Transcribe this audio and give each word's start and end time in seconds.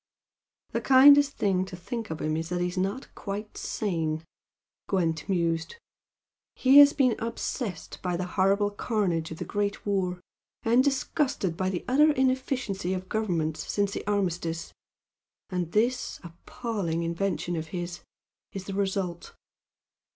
"The 0.71 0.81
kindest 0.81 1.33
thing 1.37 1.63
to 1.65 1.75
think 1.75 2.09
of 2.09 2.21
him 2.23 2.35
is 2.35 2.49
that 2.49 2.59
he's 2.59 2.75
not 2.75 3.13
quite 3.13 3.55
sane," 3.55 4.23
Gwent 4.87 5.29
mused 5.29 5.75
"He 6.55 6.79
has 6.79 6.91
been 6.91 7.15
obsessed 7.19 8.01
by 8.01 8.17
the 8.17 8.25
horrible 8.33 8.71
carnage 8.71 9.29
of 9.29 9.37
the 9.37 9.45
Great 9.45 9.85
War, 9.85 10.19
and 10.63 10.83
disgusted 10.83 11.55
by 11.55 11.69
the 11.69 11.85
utter 11.87 12.11
inefficiency 12.13 12.95
of 12.95 13.09
Governments 13.09 13.71
since 13.71 13.91
the 13.93 14.03
armistice, 14.07 14.73
and 15.51 15.71
this 15.71 16.19
appalling 16.23 17.03
invention 17.03 17.55
of 17.55 17.67
his 17.67 17.99
is 18.53 18.63
the 18.63 18.73
result." 18.73 19.35